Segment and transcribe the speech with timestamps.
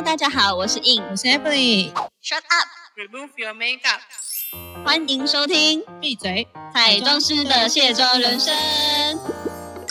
[0.00, 1.92] Hello，大家好，我是 In，我是 Emily。
[2.22, 4.00] Shut up，Remove your makeup。
[4.82, 6.48] 欢迎收听闭嘴！
[6.72, 8.54] 彩妆师的卸妆人生。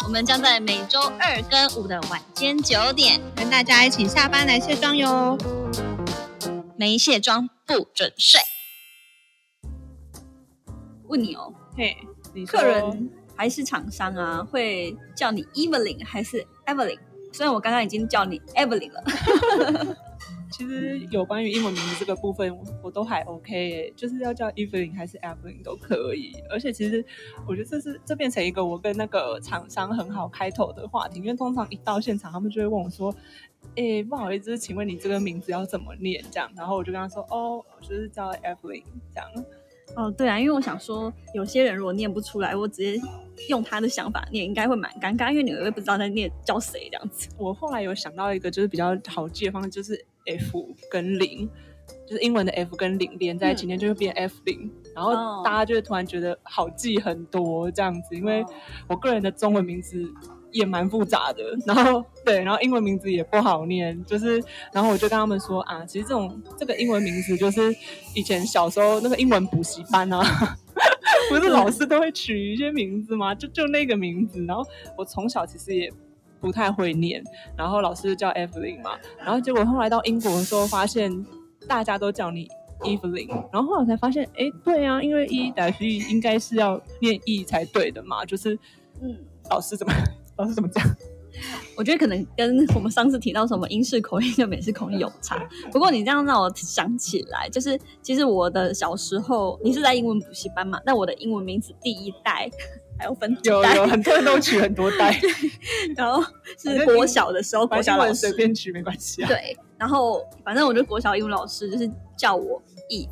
[0.05, 5.37] 我们将在每周二跟五的晚间九点，跟大家一起下班来卸妆哟。
[6.75, 8.41] 没卸妆不准睡。
[11.07, 11.95] 问你哦，嘿，
[12.47, 16.97] 客人还是厂商啊，会叫你 Evelyn 还是 Evelyn？
[17.31, 19.03] 虽然我刚刚已经叫你 Evelyn 了，
[20.51, 26.33] 其实有关于英文名字这个部分，我都还 OK，就是要叫 Evelyn 还是 Evelyn 都可以。
[26.49, 27.05] 而且其实
[27.47, 33.13] 我觉得这是这变成一个我跟那个厂商很好开头的话题，因为通常一到现场，他们就会问我说
[33.77, 39.29] ：“哎，不好意思，请问你这个名字要怎么念？”这样，然后我就跟他说：“哦，我就是叫 Evelyn 这样。”
[39.95, 43.01] 哦，对啊，因为我想说，有些人如果念不出来，我直接
[43.49, 47.27] 用他的想法念，应该会蛮尴尬，因为你会不知道在念叫谁这样子。
[47.37, 51.49] 我后来有想到一个就是比较好记的方式，就是 F 跟零，
[52.07, 58.15] 就是英文的 F 跟零连在一起念，就会变 F 零，然后哦大家就会突然觉得好记很多这样子。
[58.15, 58.45] 因为
[58.87, 60.09] 我个人的中文名字
[60.51, 67.75] 也蛮复杂的， 然后对，然后英文名字也不好念，就是然后我就跟他们说啊，其实这种这个英文名字就是
[68.15, 70.23] 以前小时候那个英文补习班啊。
[71.29, 73.35] 不是老师都会取一些名字吗？
[73.35, 74.65] 就就那个名字，然后
[74.97, 75.91] 我从小其实也
[76.39, 77.21] 不太会念，
[77.57, 81.25] 然后老师叫 Evelyn 嘛，然后结果后来到英国的时候，发现
[81.67, 82.47] 大家都叫你
[82.79, 88.57] Evelyn，然后后来我才发现，哎，对啊，因为 E 打 E 应该是要念 E 才对的嘛，就是
[89.01, 89.17] 嗯，
[89.49, 89.93] 老师怎么
[90.39, 90.83] 老师怎么讲？
[91.77, 95.37] 我觉得可能跟我们上次提到什么英式口音跟美式口音有差。
[95.71, 100.79] 不过你这样让我想起来，就是其实我的小时候，你是在英文补习班嘛？
[100.85, 102.49] 那我的英文名字第一代
[102.99, 105.17] 还有分有有 很多人都取很多代，
[105.95, 106.21] 然后
[106.57, 109.27] 是国小的时候，国小老师随便取没关系啊。
[109.29, 113.07] 对，然后反正我就国小英文老师就是叫我 Eve，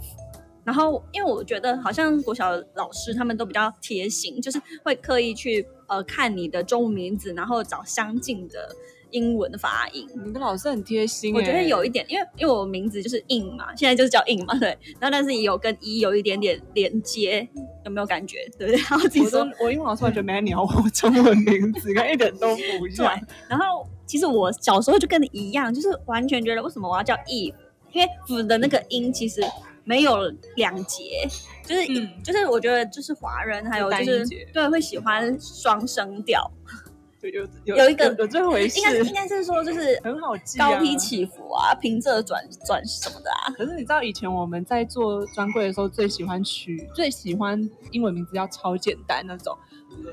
[0.68, 8.76] 然后因为我觉得好像国小老师他们都比较贴心，就是会刻意去呃看你的中文名字，然后找相近的
[9.12, 10.06] 英文的发音。
[10.26, 14.78] 你的老师很贴心、欸，我觉得有一点，因为因为我名字就是 In 嘛，现在就是叫 In 嘛，对。
[15.00, 17.48] 然后但是也有跟一有一点点连接，
[17.86, 18.40] 有没有感觉？
[18.60, 18.82] 对不对？
[18.82, 27.54] 然后自己我说都我英文老师完全没鸟我中文名字，跟一点都不 对像。，然后其实我小时候就跟你一样，就是完全觉得为什么我要叫 Eve，
[27.94, 29.42] 因为 f 的那个音其实
[29.88, 31.28] 没有两节，
[31.66, 36.52] 就是、嗯就是我觉得就是华人还有就是对会喜欢双声调，
[37.24, 40.70] 有有有有一个有这回事应，该应该是说就是很好记、啊。
[40.70, 43.50] 高低起伏啊，平仄转转什么的啊。
[43.58, 47.58] 可是你知道以前我们在做专柜的时候，最喜欢取最喜欢
[47.92, 49.58] 英文名字要超简单那种。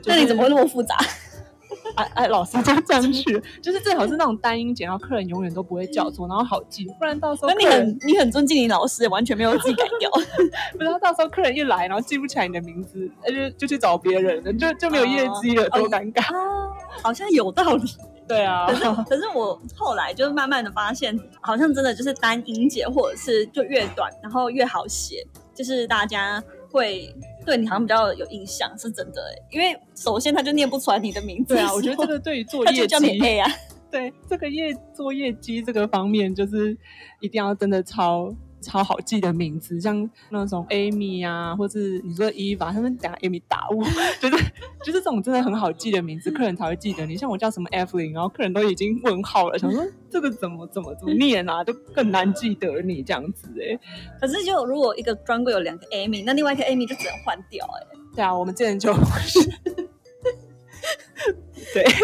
[0.07, 0.97] 那你怎么会那么复杂？
[1.97, 10.11] 哎哎，老师就这样取，就是最好是那种单音节，然后客人永远都不会叫错，然后好记，不然到时候那你很你很尊敬你老师，完全没有自己改掉。
[10.73, 16.23] 不知道到时候客人一来，然后记不起来你的名字，那就就去找别人了，就就没有业绩了，哦多尴尬。
[16.23, 16.71] 啊，
[17.03, 17.85] 好像有道理。
[18.27, 25.23] 对啊可，是可是我后来就是慢慢的发现，好像真的就是单音节，或者是就越短，然后越好写，
[25.55, 26.43] 就是大家
[26.75, 27.15] 会
[27.47, 29.43] 对你好像比较有印象，是真的欸。
[29.53, 33.51] 因为首先他就念不出来你的名字，对啊，我觉得这个对于做他就业叫你绩，A 啊，
[33.93, 36.77] 对这个业作业机这个方面，就是
[37.21, 38.35] 一定要真的超
[38.65, 43.85] 超好记的名字，像那种 Amy 啊，或是你说 Eva，他们等下 Amy 打我，
[44.21, 44.45] 就是
[44.83, 47.17] 就是这种真的很好记的名字，客人才会记得你。
[47.17, 53.79] 像我叫什么 Evelyn，然后客人都已经问号了，想说这个怎么怎么怎么念啊，就更难记得你这样子哎、
[54.21, 58.93] 可是就如果一个专柜有两个 Amy，那另外一个 Amy 就只能换掉哎、对啊，我们之前就
[61.73, 61.85] 对。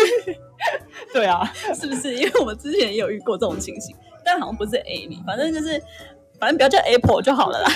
[1.12, 1.42] 对啊，
[1.75, 2.15] 是不是？
[2.15, 5.82] 因为我们之前也有遇过这种情形，但好像不是 Amy，反正就是
[6.40, 7.68] 反正不要叫 Apple 就好了啦。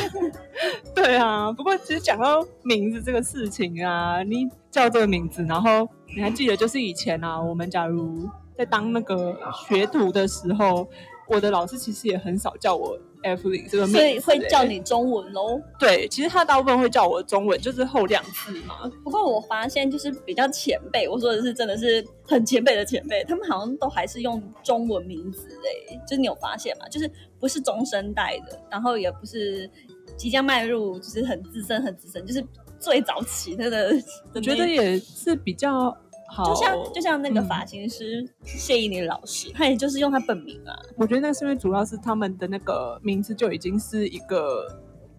[0.94, 5.86] 对啊，不过其实讲到名字这个事情啊，你叫这个名字，然后
[6.16, 9.36] 你还记得，就是以前啊，我们假如在当那个
[9.68, 10.88] 学徒的时候，
[11.28, 15.60] 我的老师其实也很少叫我 Evelyn 这个名字、所以会叫欸你中文喽。
[15.78, 18.90] 对，其实他大部分会叫我中文，就是后两字嘛。
[19.02, 25.48] 不过我发现就是比较前辈，我说的是真的是很前辈的前辈，他们好像都还是用中文名字
[25.88, 26.86] 诶，就是你有发现吗？
[26.88, 27.10] 就是
[27.40, 29.68] 不是中生代的，然后也不是
[30.16, 32.44] 即将迈入就是很资深很资深，就是
[32.78, 33.90] 最早期的的。
[34.34, 35.96] 我觉得也是比较
[36.34, 40.74] 好，就像就像那个嗯发型师谢依霖老师，他也就是用他本名啊。
[40.96, 44.66] 我觉得那是因为主要是他们的那个名字就已经是一个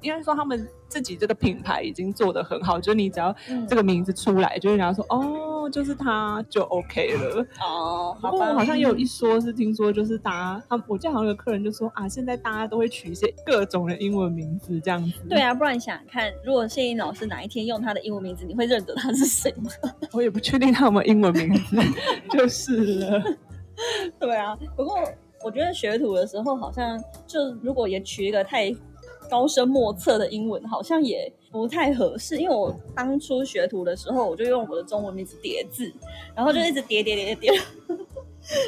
[0.05, 7.45] 应该说他们自己这个品牌已经做的很好，就是你只要嗯这个名字出来，就是人家说哦，就是他就 OK 了。
[7.59, 15.19] 哦，不好吧，过好像也有一说是听说，就是大家他我记得好像有客人就说啊，现在大家都会取一些各种的英文名字这样子。
[15.27, 19.71] 对，啊，不然想看，如果谢英老师哪一天用他的英文名字，你会认得他是谁吗？
[20.13, 21.77] 我也不确定他有没有英文名字，
[22.29, 23.23] 就是了。
[24.19, 24.99] 对啊，不过
[25.43, 26.97] 我觉得学徒的时候，好像
[27.27, 28.73] 就如果也取一个太
[29.29, 32.37] 高深莫测的英文，好像也不太合适。
[32.37, 35.91] 因为我当初学徒的时候，我就用我的中文名字叠字，
[36.35, 37.61] 然后就一直叠叠叠叠叠，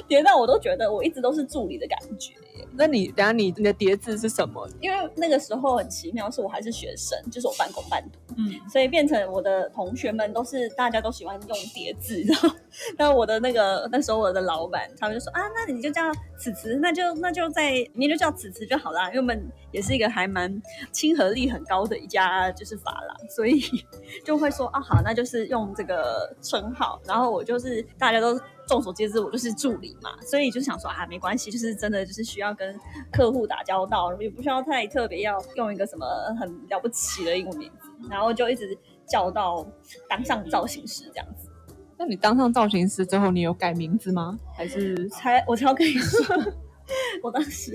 [0.07, 2.33] 叠到我都觉得我一直都是助理的感觉。
[2.77, 4.67] 那你等下你你的叠字是什么？
[4.79, 12.49] 因为那个时候很奇妙，是我还是学生，就是我半工半读，嗯，所以变成我的同学们都是大家都喜欢用叠字，然后，
[12.97, 16.01] 那我的那个那时候我的老板他们就说啊，那你就叫
[16.37, 23.59] 此慈，那就那就在你就叫此慈就好啦，因为我们也是一个还蛮亲和力很高的一家就是法郎，所以
[24.23, 28.39] 就会说啊好，那就是用这个称号，然后我就是大家都。
[28.67, 32.77] 众所皆知，我就是助理嘛，所以就想说啊，没关系，就是真的就是需要跟
[33.11, 36.05] 客户打交道，也不需要太特别要用一个什么
[36.39, 38.77] 很了不起的英文名字，然后就一直
[39.07, 39.65] 叫到
[40.09, 41.49] 当上造型师这样子。
[41.97, 44.37] 那你当上造型师之后，你有改名字吗？
[44.55, 46.35] 还是才我才要跟你说，
[47.21, 47.73] 我当时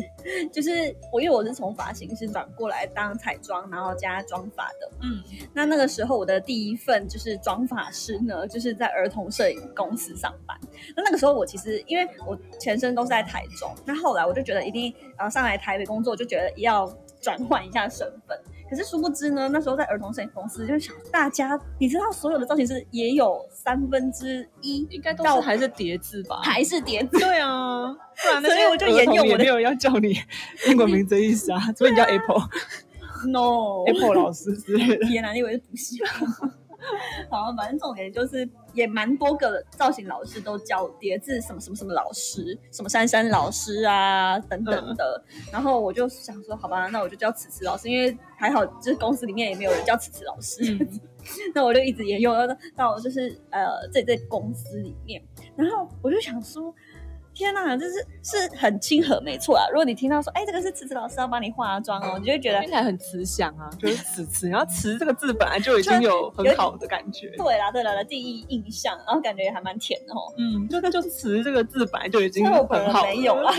[0.52, 0.70] 就是
[1.12, 4.90] 我，因为我是从发型师转过来当彩妆，然后加妆发的。
[5.02, 5.22] 嗯
[5.52, 10.58] 那那个时候我的第一份就是妆发师呢，就是在儿童摄影公司上班。
[10.96, 16.86] 那那个时候我其实因为我前身都是在台中，那后来我就觉得一定呃上来台北工作，就觉得要
[17.20, 18.38] 转换一下身份。
[18.72, 26.40] 可是殊不知呢，那时候在儿童摄影公司，就想大家，你知道所有的造型师也有三分之一应该都到是还是叠字吧？
[26.42, 30.16] 还是叠字，对啊， 不然那所以我就沿用我没有要叫你
[30.70, 32.48] 英文名字的意思啊，所以你叫 Apple
[33.28, 35.04] no Apple 老师之类的。
[35.06, 36.50] 天哪，你以为是补习班？
[37.30, 45.24] 好，反正重点就是也蛮多个造型老师都教叠字什么什么什么老师，什么珊珊老师啊等等的。
[45.52, 50.74] 然后我就想说，好吧，那我就叫此慈老师，因为还好，就是公司里面也没有人叫此慈老师。
[50.74, 51.00] 嗯
[51.54, 55.22] 那我就一直沿用到到就是呃在在公司里面，
[55.54, 56.74] 然后我就想说。
[57.34, 59.64] 天呐，就是是很亲和，没错啊。
[59.70, 67.30] 如果你听到说，哎，这个是慈慈老师要帮你化妆哦，你就会觉得听起来很慈祥啊，就是 慈慈，然后慈这个字本来就已经有很好的感觉。
[67.36, 70.32] 对啦，对啦的第一印象，然后感觉也还蛮甜的哦。
[70.36, 73.56] 嗯，就就慈这个字本来就已经很好没有啦了。，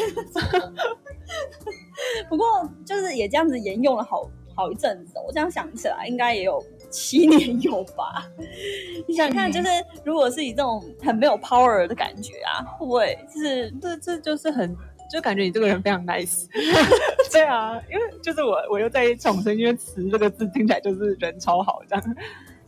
[2.30, 2.46] 不过
[2.86, 5.24] 就是也这样子沿用了好好一阵子哦。
[5.28, 6.64] 我这样想起来，应该也有
[6.94, 8.30] 七年有吧。
[9.08, 9.68] 你想看，就是
[10.06, 14.74] 如果是以这种很没有 power 的感觉啊，会不会就是这这就是很。
[15.12, 16.48] 就感觉你这个人非常 nice，
[17.32, 22.16] 对啊，因为就是我我又在重申，因为“词”这个字听起来就是人超好这样。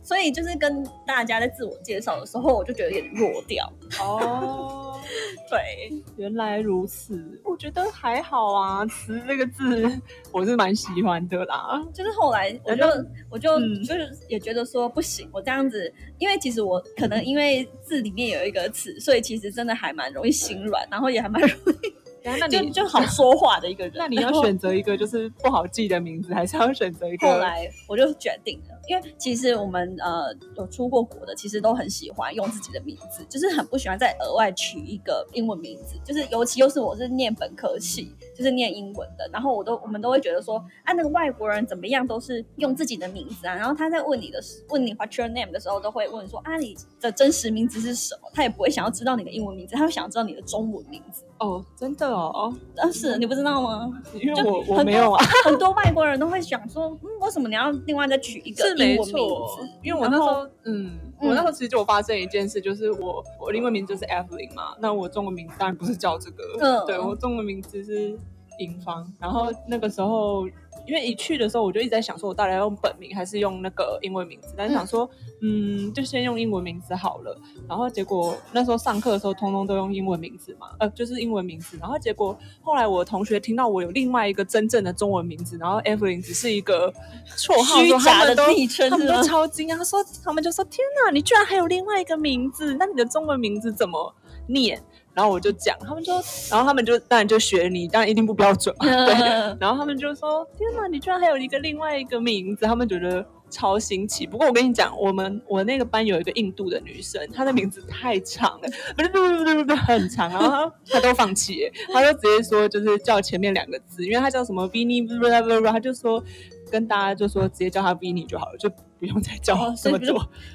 [0.00, 3.68] 所以就是跟大家在自我介绍的时候，我就觉得有点弱掉。
[3.98, 4.85] 哦，
[5.48, 9.88] 对，原来如此，我觉得还好啊，“词”这个字
[10.32, 11.82] 我是蛮喜欢的啦。
[11.94, 12.84] 就是后来我就
[13.30, 13.82] 我就嗯。
[13.86, 21.94] 就是也觉得说不行，我这样子，因为其实我可能因为字里面有一个词，所以其实真的还蛮容易心软，然后也还蛮容易
[22.38, 23.92] 那你就就好说话的一个人。
[23.96, 27.26] 那你要选择一个就是不好记的名字，还是要选择一个？
[27.26, 51.24] 后来我就决定了，因为其实我们呃有出过国的，其实都很喜欢用自己的名字，就是很不喜欢再额外取一个英文名字，就是尤其又是我是念本科系，就是念英文的，然后我都我们都会觉得说，啊那个外国人怎么样都是用自己的名字啊，然后他在问你的时问你 What's your name 的时候，都会问说啊你的真实名字是什么，他也不会想要知道你的英文名字，他会想要知道你的中文名字。
[51.38, 53.92] 哦，真的哦，但是你不知道吗？
[54.14, 68.18] 因为我我没有啊，很多外国人都会想说，嗯，为什么你要另外再取一个是没英文名错字？，因为我那时候，嗯，嗯我那时候其实就有发生一件事，就是我我英文名字就是 Evelyn 嘛，那我中文名字当然不是叫这个，嗯对我中文名字是
[68.58, 70.46] 银芳，然后那个时候。
[70.86, 74.54] 因为一去的时候，我就一直在想，说我到底要用本名还是用那个英文名字？
[74.56, 75.08] 但是想说，
[75.42, 77.36] 嗯，就先用英文名字好了。
[77.68, 81.76] 然后结果那时候上课的时候，通通都用英文名字嘛，呃，就是英文名字。
[81.80, 86.92] 然后结果后来我同学听到我有另外一个真正的中文名字，然后 Evelyn 只是一个
[87.36, 89.22] 绰号虚假的他们都昵称他们都？
[89.22, 94.14] 超惊讶，他说他们就说天哪，你居然还有另外一个名字，那你的中文名字怎么
[94.48, 94.82] 念？
[95.16, 96.12] 然后我就讲，他们就，
[96.50, 99.14] 然后他们就当然就学你，当然一定不标准嘛，对。
[99.58, 104.26] 然后他们就说：“天哪，你居然还有一个另外一个名字！”他们觉得超新奇。
[104.26, 116.22] 不过我跟你讲，我们我那个班有一个印度的女生，她的名字太长了，不是不是不是不是很长，然后她她都放弃，她就直接说就是叫前面两个字，因为她叫什么 Vinny，不不不不，她就说
[116.70, 118.68] 跟大家就说直接叫他 Vinny 就好了，就
[118.98, 119.98] 不用再叫哦这么。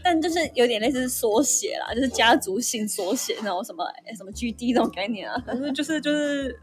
[0.03, 5.41] 但就是有点类似缩写啦，就是家族性缩写那种什么哎什么 GD 这种概念啊。
[5.46, 6.60] 可是就是就是，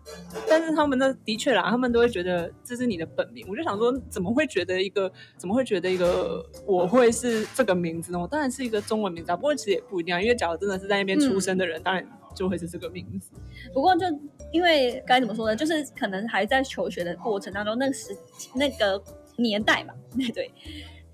[0.49, 3.47] 但是他们的的确啦，他们都会觉得这是你的本名。
[3.49, 8.19] 我就想说，怎么会觉得一个怎么会觉得一个我会是这个名字呢？
[8.19, 13.31] 我当然是一个中文名字啊，不过其实也不一定啊，因为假如真的是在那边出生的人，当然就会是这个名字。
[13.73, 14.07] 不过就
[14.53, 18.17] 因为该怎么说呢，就是可能还在求学的过程当中，那个时
[18.55, 19.03] 那个
[19.39, 19.95] 年代嘛，
[20.35, 20.51] 对，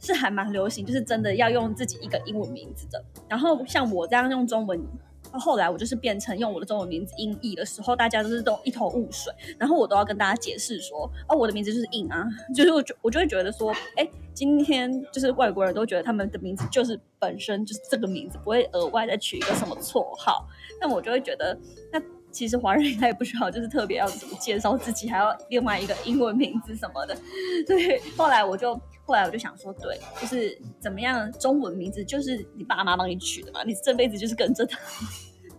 [0.00, 3.04] 是还蛮流行，就是真的要用自己一个英文名字的。
[3.28, 4.84] 然后像我这样用中文。
[5.36, 20.46] 后来我就是变成用我的中文名字音译的时候，大家都是都一头雾水，然后我都要跟大家解释说，哦，我的名字就是印啊， 就是我就我就会觉得说，哎，今天就是外国人都觉得他们的名字就是本身就是这个名字，不会额外再取一个什么绰号，
[20.80, 21.58] 那我就会觉得，
[21.90, 22.00] 那
[22.34, 27.16] 其实华人他也不需要 就是特别要怎么介绍自己，还要另外一个英文名字什么的。
[27.66, 28.74] 对，后来我就
[29.06, 34.78] 后来我就想说，对，就是怎么样，中文名字就是你爸妈帮你取的嘛，你这辈子就是跟着他。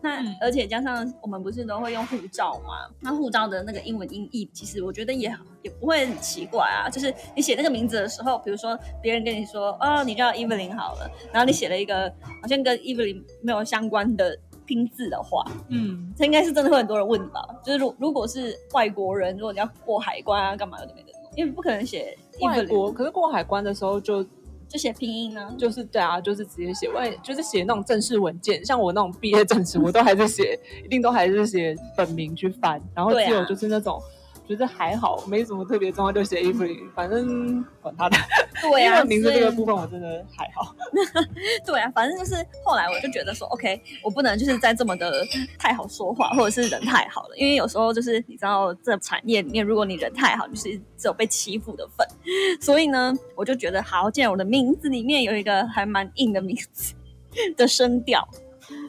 [0.01, 2.94] 那嗯而且加上我们不是都会用护照嘛？
[3.01, 6.88] 那护照的那个英文音译，其实我觉得也也不会很奇怪啊。
[6.88, 12.08] 就是你写那个名字的时候，比如说别人跟你说，哦，你叫 Evelyn 好了，然后你写了一个
[12.39, 17.41] 好像跟 Evelyn 没有相关的拼字的话，嗯，这应该是真的会很多人问你吧？
[17.63, 24.24] 就是如如果是外国人，如果你要过海关啊，干嘛有的没的，因为不可能写外国可是过海关的时候就
[24.67, 34.01] 就写拼音呢、就是对啊，就是直接写外，就是写那种正式文件，像我那种毕业证书，我都还是写，一定都还是写本名去翻，然后只有就是那种。
[34.48, 38.18] 觉得还好，没什么特别重要，就写 Evelyn，反正管他的。
[38.62, 40.75] 对啊，名字这个部分我真的还好。
[41.66, 45.25] 对啊，反正就是后来我就觉得说，OK，我不能就是在这么的
[45.58, 52.08] 太好说话，或者是人太好了，因为有时候就是你知道这产业里面，如果你人太好，就是只有被欺负的份。
[52.62, 56.94] 所以呢，我就觉得好，既然我的名字里面有一个还蛮硬的名字
[57.58, 58.28] 的声调，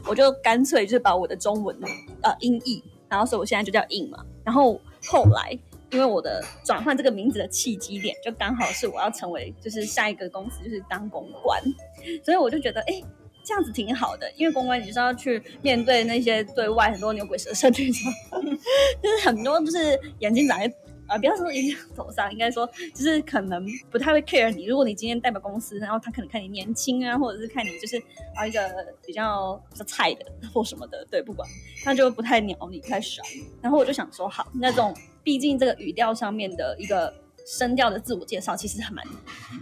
[0.07, 1.77] 我就干脆就是把我的中文
[2.23, 4.25] 呃音译，然后所以我现在就叫硬嘛。
[4.45, 5.59] 然后后来。
[5.93, 11.63] 因为我的转换这个名字的契机点，就刚好是我要成为就是下一个公司就是当公关，
[12.25, 13.01] 所以我就觉得哎、
[13.45, 18.13] 这样子挺好的，因为公关你是要去面对那些对外很多牛鬼蛇神那种，
[19.01, 20.67] 就是很多就是眼睛长在
[21.07, 24.67] 啊，不要说眼睛头上，应该说就是可能不太会 care 你。
[24.67, 27.97] 如果你今天代表公司，然后他可能看你年轻啊，或者是看你就是
[28.35, 28.61] 啊一个
[29.07, 31.49] 比较比较菜的或什么的，对，不管
[31.85, 33.27] 他就不太鸟你，不太爽。
[33.63, 37.13] 然后我就想说，好，那种毕竟这个语调上面的一个
[37.47, 39.05] 声调的自我介绍，其实还蛮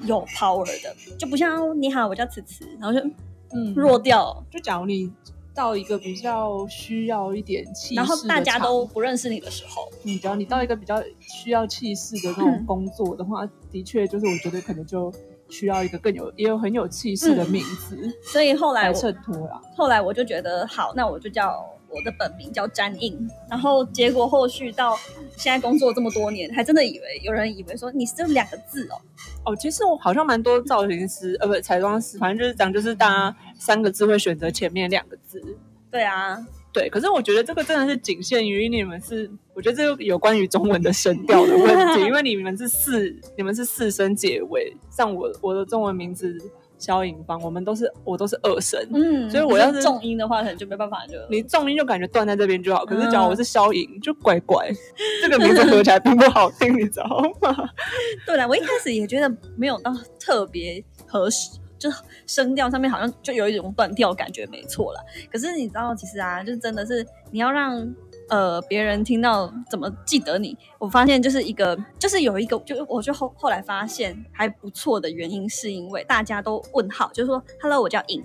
[0.04, 3.06] 有 power 的，就不像你好，我叫慈慈，然后就
[3.54, 5.12] 嗯弱调，就假如你
[5.54, 15.12] 到一个比较需要一点气势的然后大家都不认识你的时候，你只要你到一个比较需要气势的那种工作的话，的确就是我觉得可能就
[15.48, 17.96] 需要一个更有也有很有气势的名字。
[18.22, 19.60] 所以后来衬托啦。
[19.76, 21.64] 后来我就觉得好，那我就叫
[21.94, 23.16] 我的本名叫詹印。
[23.48, 24.96] 然后结果后续到
[25.36, 29.00] 现在工作这么多年，还真的以为有人以为说你是这两个字哦，
[29.46, 35.40] 哦，其实我好像蛮多造型师，呃，不，彩妆师，反正就是讲，就是大家三个字会选择前面两个字。
[35.90, 36.36] 对啊，
[36.72, 46.36] 对，可是我觉得这个真的是仅限于你们是，我觉得这个有关于中文的声调的问题，因为你们是四，你们是四声结尾，像我我的中文名字
[46.84, 54.70] 肖颖方，我们都是我都是二声，嗯，所以我要是重音的话，可能就没办法就你重音就感觉断在这边就好，可是假如我是肖颖，就怪怪，
[55.22, 57.06] 这个名字合起来并不好听，你知道
[57.40, 57.70] 吗？
[58.26, 61.90] 对了，我一开始也觉得没有到特别合适，就
[62.26, 65.00] 声调上面好像就有一种断调感觉，没错了。
[65.32, 67.80] 可是你知道，其实啊，就真的是你要让
[68.28, 78.22] 呃别人听到怎么记得你，我发现就是一个，就是有一个，就我就后后来发现还不错的原因，是因为大家都问号，就是说 “hello”，我叫尹，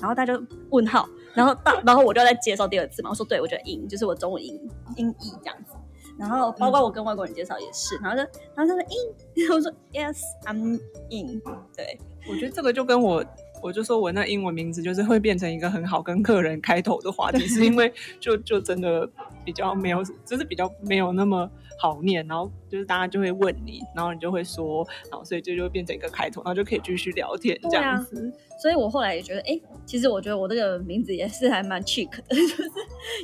[0.00, 4.60] 然后大家就问号，然后到然后我就在介绍第二次嘛，我说对，我叫尹，就是我中文音
[4.96, 5.74] 音译这样子。
[6.18, 8.22] 然后包括我跟外国人介绍也是，然后就
[8.54, 10.78] 然后他说 in，我说 yes I'm
[11.08, 11.40] in，
[11.74, 13.24] 对，我觉得这个就跟我，
[13.62, 19.08] 我就说我那英文名字就是会变成一个很好跟客人开头的话题，是因为就就真的
[19.44, 28.32] 比较没有，就是比较没有那么好念，然后就是大家就会问你，然后你就会说，然后所以这就会变成一个开头，然后就可以继续聊天这样子。
[28.60, 32.62] 所以我后来也觉得，哎、其实我觉得我这个名字也是还蛮 chic 的， 就是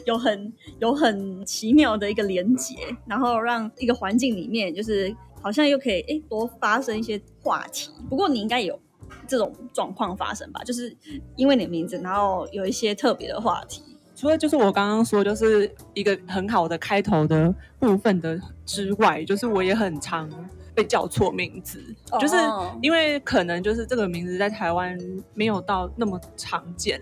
[0.06, 2.74] 有很有很奇妙的一个连接，
[3.06, 7.90] 然后让一个环境里面就是好像又可以哎、多发生一些话题。
[8.08, 8.80] 不过你应该有
[9.26, 10.62] 这种状况发生吧？
[10.64, 10.96] 就是
[11.36, 13.82] 因为你的名字，然后有一些特别的话题。
[14.14, 20.26] 除了就是我刚刚说，就是一个很好的开头的部分的之外，就是我也很常
[20.74, 21.78] 被叫错名字，
[22.18, 22.34] 就是
[22.80, 24.98] 因为可能就是这个名字在台湾
[25.34, 26.98] 没有到那么常见，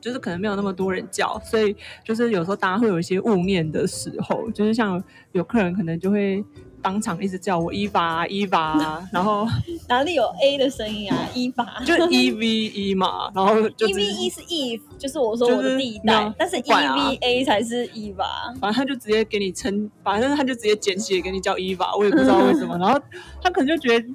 [0.00, 6.44] 就是可能没有那么多人叫，所以就是有时候大家会有一些误念的时候，就是像有客人可能就会。
[6.82, 9.46] 当场一直叫我伊娃伊娃， 然后
[9.88, 11.28] 哪里有 A 的声音啊？
[11.34, 18.26] 伊娃就 E V E 嘛，然后 E V E 是 Eve，就是我说我的第一代，但是 E V A 才是伊娃。
[18.60, 22.78] 反正他就直接给你称，反正他就直接简写给你叫伊娃， 我也不知道为什么。
[22.78, 23.00] 然后
[23.42, 24.06] 他可能就觉得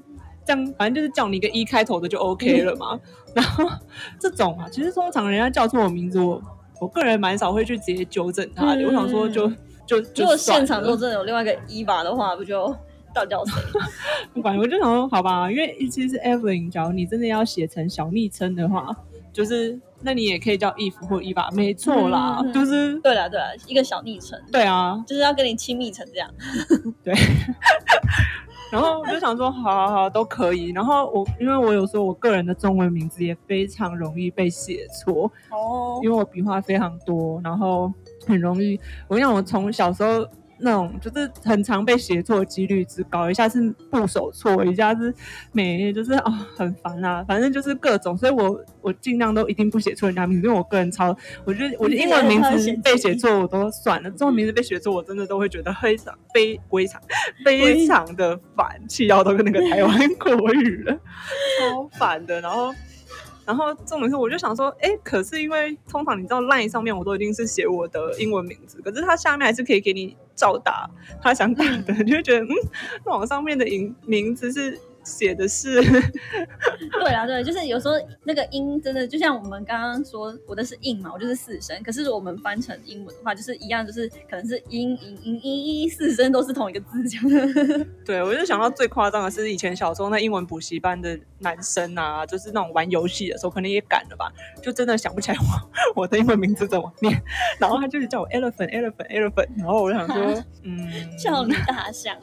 [0.45, 2.99] 这样，反正就是叫你一个一开头的就 OK 了嘛。
[3.33, 3.69] 然后
[4.19, 6.41] 这种啊，其实通常人家叫错我名字，我
[6.79, 8.83] 我个人蛮少会去直接纠正他的。
[8.85, 9.51] 我想说就。
[9.85, 12.73] 就如果现场如果真的有另外一个伊娃的话，不就
[13.13, 13.53] 到叫谁？
[14.33, 18.95] 不管，我就想说，好吧，因为其实 Evelyn，假如你真的要写成小昵称的话，
[19.33, 26.29] 就是那你也可以叫 Eve 或伊娃，没错啦，就是对啦对啦，一个小昵称，对啊，就是要跟你亲密成这样，
[27.03, 27.13] 对。
[28.71, 30.71] 然后我就想说，好好好，都可以。
[30.71, 37.91] 然后我因为我有时候我个人的中文名字也非常容易被写错哦，因为我笔画非常多，然后。
[38.25, 40.27] 很容易，我讲我从小时候
[40.63, 45.11] 那种就是很常被写错的几率之高，一下是部首错，一下是
[45.51, 57.01] 每就是啊很烦啊，反正就是各种，所以我我尽量都一定不写错人家名字，因为我个人超，我觉得我英文名字被写错我都算了，中文名字被写错我真的都会觉得非常非非常
[57.43, 62.71] 非常的烦，气到都跟那个台湾 国语了，超烦的，然后。
[63.51, 70.89] 然后重点是，我就想说，哎，可是因为通常你知道，line 上面我都一定是写我的英文名字，可是它下面还是可以给你照打
[71.21, 72.49] 他想打的，就会觉得，嗯，
[73.05, 74.79] 那我上面的名名字是。
[75.03, 81.75] 写的是， 对啊，对，就是有时候那个音真的就像我们刚刚说，我的是硬嘛，我就是四声。
[81.83, 87.85] 可是我们翻成英文的话，就是一样，就是可能是音音音音音四声都是同一个字这样。
[88.05, 94.31] 对，我就想到最夸张的是以前小时候那英文补习班的男生啊，就是那种玩游戏的时候，可能也赶了吧，
[94.61, 95.37] 就真的想不起来
[95.95, 97.21] 我我的英文名字怎么念，
[97.59, 102.15] 然后他就是叫我 elephant elephant elephant，然后我就想说， 嗯，叫你大象，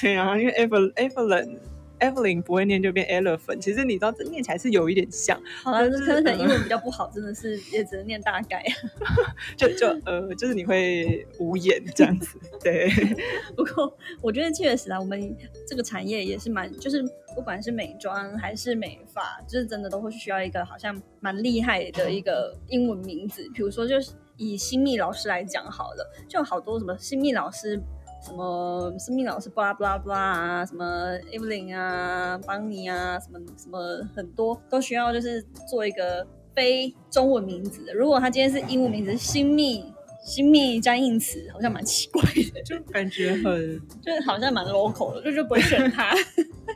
[0.00, 1.58] 对啊，因为 ever evelyn。
[1.98, 5.40] Evelyn 不会念就变 Elephant，其实你知道这念起来是有一点像。
[5.62, 8.64] 好了，可能英文比较不好，真的是也只能念大概。
[9.56, 12.38] 就就呃，就是你会无言这样子。
[12.62, 12.90] 对。
[13.56, 17.02] 不过我觉得确实啊，我们这个产业也是蛮，就是
[17.34, 23.48] 不管是美妆还是美发，就是真的都会需要一个好像蛮厉害的一个英文名字。
[23.54, 27.80] 比如说，就是以新密老师来讲好了，就好多什么新密老师。
[28.20, 30.84] 什么生命老师巴拉巴拉巴拉啊，什么
[31.32, 33.78] Evelyn 啊，邦尼啊，什么什么
[34.14, 37.94] 很多都需要，就是做一个非中文名字的。
[37.94, 39.84] 如果他今天是英文名字，新密
[40.28, 46.14] 新密加印词，好像蛮奇怪的， 就感觉很， 就是好像蛮 local 的，就就不会选他。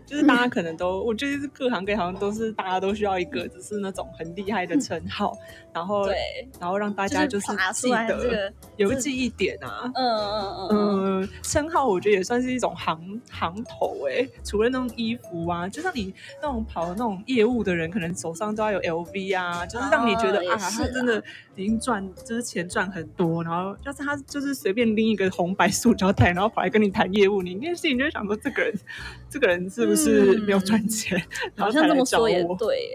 [0.06, 5.36] 就是大家可能都，我觉得是各行各行都是大家都需要一个，就是那种很厉害的称号，
[5.72, 6.16] 然后对，
[6.58, 9.82] 然后让大家就是记得有个记忆点啊。
[9.94, 11.28] 嗯嗯嗯。
[11.42, 21.22] 称号我觉得也算是一种行行头哎，除了那种衣服啊，就像你那种跑那种业务的人，可能手上都要有 LV 啊，就是让你觉得啊，他真的
[21.54, 23.44] 已经赚，就是钱赚很多。
[23.44, 28.74] 然后要是他就是随便拎一个红白塑胶袋，然后跑来跟你谈业务，你那心里就会想说，这个人，
[29.30, 29.92] 这个人是。
[29.92, 31.22] 不是没有赚钱？
[31.54, 32.88] 好像这么说也对，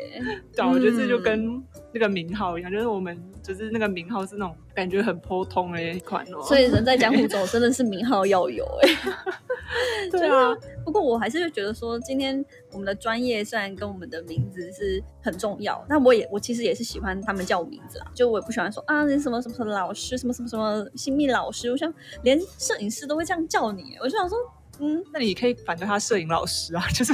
[0.55, 6.41] 对，我觉得这就跟那个名号一样，就是我们就是那个名号是那种感觉很普通的一款哦。
[6.43, 8.89] 所以人在江湖走，真的是名号要有哎。
[10.11, 24.37] 对啊，不过我还是会觉得说，今天我们的专业虽然跟我们的名字是很重要，但我也我其实也是喜欢他们叫我名字啊，就我也不喜欢说啊，你什么什么什么老师，什么什么什么新密老师，我想连摄影师都会这样叫你，我就想说。
[24.79, 27.11] 嗯，那你可以反对他摄影老师啊，就是，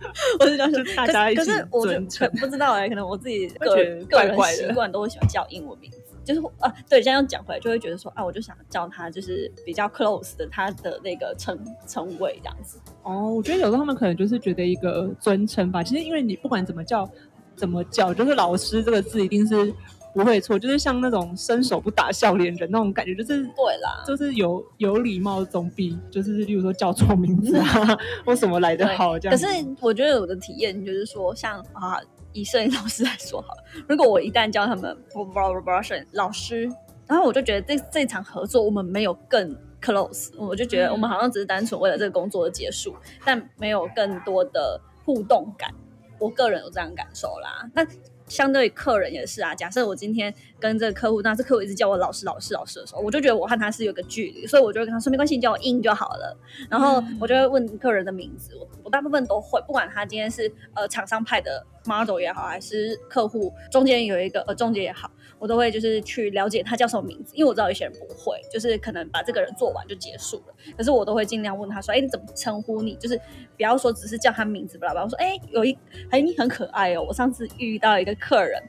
[0.40, 1.44] 我是想说大家一起
[1.82, 12.78] 尊称，不知道哎，可能我自己个人个人习惯都会喜欢叫英文名字，就是啊，对，这样讲回来就会觉得说啊，我就想叫他就是比较 close 的他的那个称称谓这样子。
[13.02, 17.08] 哦，我觉得有时候他们可能就是觉得一个尊称吧，其实因为你不管怎么叫，
[17.56, 19.74] 怎么叫，就是老师这个字一定是。
[20.18, 29.18] 不会错，就是像那种伸手不打笑脸人那种感觉，就是对啦，就是有有礼貌总比就是例如说叫错名字啊 或什么来的好。
[29.18, 29.38] 这样。
[29.38, 29.46] 可是
[29.80, 32.00] 我觉得我的体验就是说，像啊，
[32.32, 36.68] 以摄影老师来说好了，如果我一旦叫他们不不不不摄影老师，
[37.06, 45.72] 然后我就觉得这这场合作我们没有更 close，我就觉得我们好像只是单纯为了这个工作的结束，但没有更多的互动感。
[46.18, 47.70] 我个人有这样感受啦。
[47.72, 47.86] 那
[48.28, 49.54] 相对于客人也是啊。
[49.54, 56.36] 假设我今天跟这个客户，那这客户一直叫我老师、老师、老师的时候，我就觉得我和他是有个距离，所以我就跟他说没关系，你叫我英就好了。
[56.70, 70.54] 然后我就会问客人的名字，我我大部分都会，不管他今天是呃厂商派的 model 也好，还是客户中间有一个呃中介也好，我都会就是去了解他叫什么名字，因为我知道有些人不会，就是可能把这个人做完就结束了。
[70.76, 72.94] 可是我都会尽量问他说，哎，你怎么称呼你？
[72.96, 73.16] 就是
[73.56, 75.04] 不要说只是叫他名字，不啦不啦。
[75.04, 75.76] 我说，哎，有一
[76.10, 77.02] 哎你很可爱哦。
[77.02, 78.62] 我上次遇到一个客人，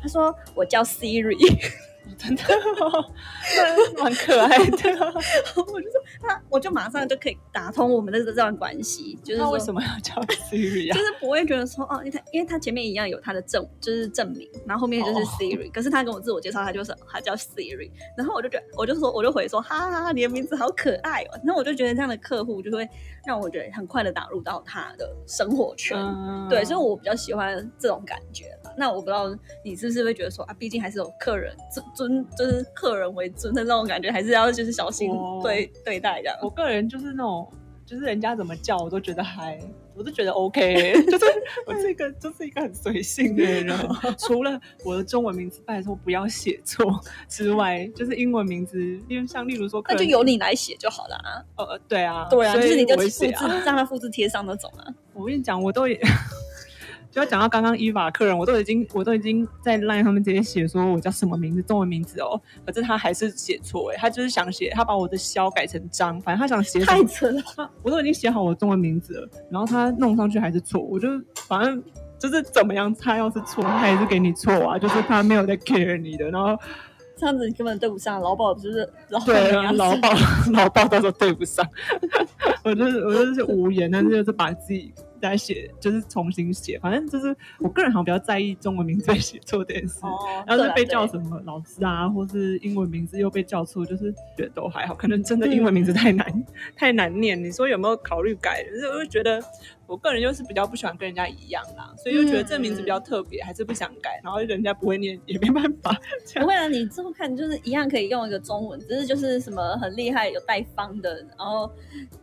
[0.00, 1.36] 他说我叫 Siri。
[2.16, 2.42] 真的，
[3.98, 4.76] 蛮可爱的。
[5.56, 9.18] 我就说他，我就马上就可以打通我们的这段关系。
[9.22, 10.14] 就是为什么要叫
[10.50, 10.94] Siri 啊？
[10.96, 15.70] 就是不会觉得说哦，因为他因为他前面一样有他的证，就是证明，然后后面就是 Siri。
[15.70, 17.90] 可是他跟我自我介绍，他就是他叫 Siri。
[18.16, 21.40] 然后我就觉得，我就说，我就回说，哈哈，你的名字好可爱哦。
[21.44, 22.88] 那我就觉得这样的客户就会
[23.26, 25.96] 让我觉得很快的打入到他的生活圈。
[26.48, 28.55] 对，所以我比较喜欢这种感觉。
[28.76, 29.34] 那我不知道
[29.64, 35.10] 你是不是会觉得说啊，毕竟还是有客人尊尊，就是客人为尊的那种感觉，还是要就是小心
[35.42, 36.36] 对对待这样。
[36.42, 37.50] 我个人就是那种，
[37.84, 39.58] 就是人家怎么叫我都觉得还，
[39.94, 41.24] 我都觉得 OK， 就是
[41.66, 43.76] 我这个就是一个很随性的人。
[44.18, 51.42] 除了我的中文名字拜托不要写错之外，就是英文名字，因为像例如说，那就由你来写就好了啊。
[51.56, 53.30] 呃，对啊，对啊，就是你就复制，
[53.64, 54.84] 让他复制贴上那种啊。
[55.14, 55.98] 我跟你讲，我都也。
[57.16, 67.42] 就要讲到刚刚伊娃客人，我都已经我都已经在 line 上面直接写说我叫什么名字，中文名字哦，可是他还是写错哎，他就是想写，他把我的肖改成张，反正他想写太扯了，
[67.82, 71.08] 我都已经写好我中文名字了，然后他弄上去还是错，我就
[71.48, 71.82] 反正
[72.18, 76.54] 就是怎么样，他要是错，他还是给你错啊， 就是他没有在 care 你的，然后
[77.16, 78.86] 这样子你根本对不上，劳保就是
[79.24, 80.10] 对劳保
[80.52, 81.66] 劳保到时候对不上，
[82.62, 84.92] 我就是我就是无言，但是就是把自己。
[85.20, 90.00] 再写就是重新写，反正就是我个人好像比较在意中文名字写错这件事。
[90.46, 94.94] 要是被叫什么老师啊，或是英文名字又被叫错，就是觉得都还好。
[94.94, 96.44] 可能真的英文名字太难
[96.76, 98.64] 太难念，你说有没有考虑改？
[98.64, 99.42] 就是我就觉得。
[99.86, 104.20] 我个人就是比较不喜欢跟人家一样啦，所以就觉得这名字比较特别，还是不想改。
[104.22, 105.96] 然后人家不会念也没办法。
[106.34, 111.70] 不会啊，你这么看就是一样可以用一个中文，只是就是什么很厉害有带方的，然后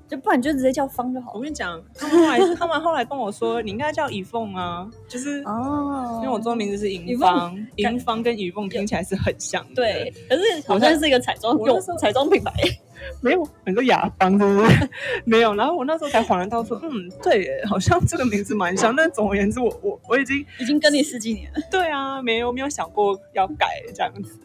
[0.07, 1.31] 就不然就直接叫方就好。
[1.33, 9.75] 我跟你讲，他们后来他们后来跟我说，你应该叫以凤啊，就是哦，因为我中文名字是银芳，银芳跟以凤听起来是很像的。
[9.75, 12.51] 对，可是好像是一个彩妆用彩妆品牌。
[13.21, 14.89] 没有，很多雅芳是不是？
[15.25, 18.95] 没有，然后我那时候才恍然大悟，嗯，对，好像这个名字蛮像。
[18.95, 21.61] 但总而言之，我我我已经已经跟你十几年了。
[21.71, 24.39] 对啊，没有没有想过要改这样子。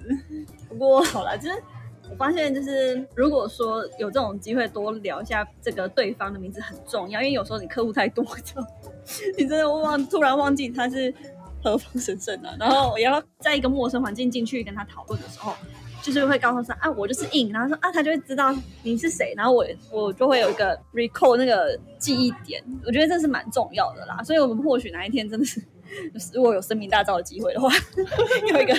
[0.68, 1.62] 不过好了，就是
[2.10, 8.60] 我发现，就是如果说有这种机会多聊一下这个对方的名字很重要，因为有时候你客户太多，就
[9.36, 11.12] 你真的忘突然忘记他是
[11.62, 15.54] 何方神圣的，然后我要在一个陌生环境进去跟他讨论的时候。
[16.12, 24.22] 就是会告诉他啊，我就是硬，然后说啊，他就会知道你是谁，然后我我就会有一个 recall 那个记忆点，我觉得这是蛮重要的啦。
[24.22, 25.62] 所以我们或许哪一天真的是
[26.32, 27.68] 如果有声名大噪的机会的话，
[28.48, 28.74] 有一个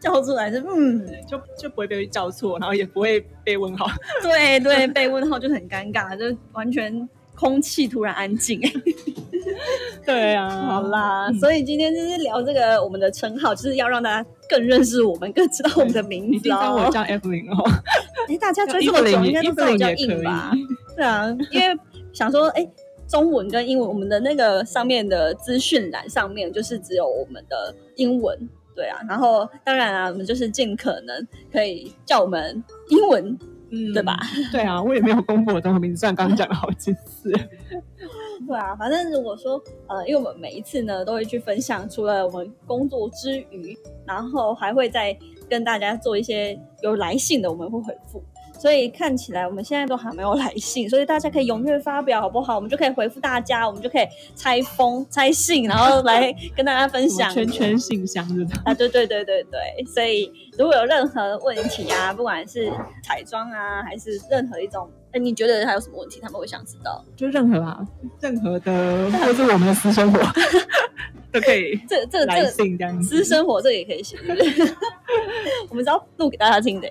[0.00, 3.86] 叫出来是嗯，就就不会被叫错，然后也不会被问号。
[4.22, 8.60] 对对，被问号就很尴尬，就完全空气突然安静。
[10.04, 16.84] 对啊，好啦，所以今天就是聊这个我们的称号，就是要让大家更认识我们，更知道我们的名字哦。
[16.84, 17.62] 我叫 F 零哦，
[18.28, 20.52] 哎，大家追这么久，应该都知道我叫印吧？
[20.96, 21.78] 对啊，因为
[22.12, 22.66] 想说，哎，
[23.06, 28.36] 中文跟英文，我们的那个上面的资讯栏上面就是只有我们的英文，
[28.74, 28.98] 对啊。
[29.08, 33.38] 然后当然啊，我们就是尽可能可以叫我们英文，
[33.70, 34.18] 嗯，对吧？
[34.50, 37.30] 对啊，我也没有公布我中文名字，虽然刚刚讲了好几次。
[38.46, 43.76] 对啊，反正如果说呃，因为我们每一次呢都会去分享，除了我们工作之余，
[44.06, 45.16] 然后还会再
[45.50, 48.22] 跟大家做一些有来信的，我们会回复。
[48.58, 52.56] 所以看起来我们现在都还没有来信，所以大家可以踊跃发表，好不好？
[52.56, 57.32] 我们就可以回复大家，我们就可以拆封、拆信，然后来跟大家分享。
[57.32, 58.62] 圈圈信箱是吧？
[58.64, 59.84] 啊，对对对对对。
[59.86, 62.70] 所以如果有任何问题啊，不管是
[63.04, 67.04] 彩妆啊，还是任何一种，哎，你觉得还有什么问题，他们会想知道？
[67.16, 67.86] 就任何啊，
[68.20, 70.20] 任何的，或者我们的私生活
[71.32, 71.78] 都可以。
[71.88, 74.16] 这这来信这样，私生活这个也可以写，
[75.70, 76.90] 我们是要录给大家听的。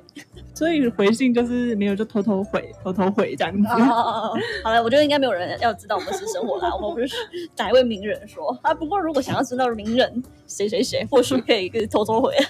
[0.56, 3.68] 所以回信就是没有就偷偷回，偷偷回这样子。
[3.68, 4.34] 好
[4.74, 6.76] 了，我觉得应该没有人要知道我们私生活啦。
[6.76, 7.16] 我们不是
[7.56, 8.74] 哪一位名人说啊？
[8.74, 12.34] 不过如果想要知道名人谁谁谁，或许可以偷偷回。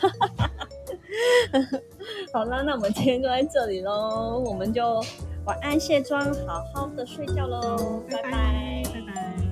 [2.32, 5.04] 好了，那我们今天就在这里喽，我们就
[5.48, 9.47] 晚安卸妆，好好的睡觉喽，拜拜，拜拜。